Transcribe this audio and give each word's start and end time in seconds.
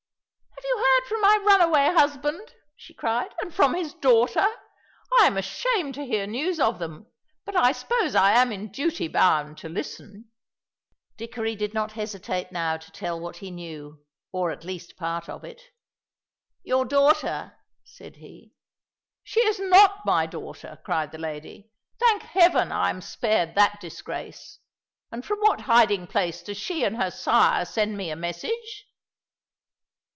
"Have 0.55 0.77
you 0.77 0.85
heard 0.85 1.09
from 1.09 1.21
my 1.21 1.43
runaway 1.45 1.91
husband," 1.93 2.53
she 2.75 2.93
cried, 2.93 3.33
"and 3.41 3.53
from 3.53 3.73
his 3.73 3.93
daughter? 3.95 4.45
I 5.19 5.25
am 5.27 5.35
ashamed 5.35 5.95
to 5.95 6.05
hear 6.05 6.27
news 6.27 6.59
of 6.59 6.79
them, 6.79 7.07
but 7.45 7.55
I 7.55 7.71
suppose 7.71 8.13
I 8.15 8.33
am 8.33 8.51
in 8.51 8.71
duty 8.71 9.07
bound 9.07 9.57
to 9.59 9.69
listen." 9.69 10.29
Dickory 11.17 11.55
did 11.55 11.73
not 11.73 11.93
hesitate 11.93 12.51
now 12.51 12.77
to 12.77 12.91
tell 12.91 13.19
what 13.19 13.37
he 13.37 13.49
knew, 13.51 14.03
or 14.31 14.51
at 14.51 14.63
least 14.63 14.97
part 14.97 15.27
of 15.27 15.43
it. 15.43 15.61
"Your 16.63 16.85
daughter" 16.85 17.57
said 17.97 18.17
he. 18.17 18.53
"She 19.23 19.41
is 19.41 19.59
not 19.59 20.05
my 20.05 20.25
daughter," 20.25 20.79
cried 20.85 21.11
the 21.11 21.17
lady; 21.17 21.71
"thank 21.99 22.21
Heaven 22.21 22.71
I 22.71 22.91
am 22.91 23.01
spared 23.01 23.55
that 23.55 23.81
disgrace. 23.81 24.59
And 25.11 25.25
from 25.25 25.39
what 25.39 25.61
hiding 25.61 26.07
place 26.07 26.41
does 26.41 26.57
she 26.57 26.83
and 26.83 26.95
her 26.97 27.11
sire 27.11 27.65
send 27.65 27.97
me 27.97 28.09
a 28.11 28.15
message?" 28.15 28.85